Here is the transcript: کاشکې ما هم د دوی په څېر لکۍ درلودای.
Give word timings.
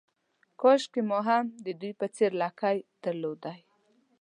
کاشکې 0.61 1.01
ما 1.09 1.19
هم 1.27 1.45
د 1.65 1.67
دوی 1.79 1.93
په 1.99 2.07
څېر 2.15 2.31
لکۍ 2.41 2.77
درلودای. 3.03 3.59